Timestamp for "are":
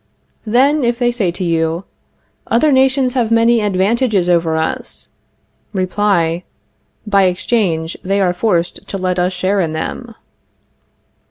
8.19-8.33